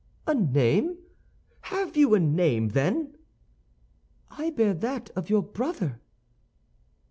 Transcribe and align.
"A 0.25 0.33
name? 0.33 0.97
Have 1.61 1.95
you 1.95 2.15
a 2.15 2.19
name, 2.19 2.69
then?" 2.69 3.15
"I 4.31 4.49
bear 4.49 4.73
that 4.73 5.11
of 5.11 5.29
your 5.29 5.43
brother." 5.43 6.01